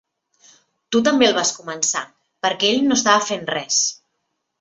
Tu 0.95 1.01
també 1.07 1.27
el 1.27 1.35
vas 1.39 1.51
començar, 1.57 2.01
perquè 2.47 2.71
ell 2.71 2.81
no 2.87 2.97
estava 3.01 3.27
fent 3.29 3.45
res. 3.55 3.79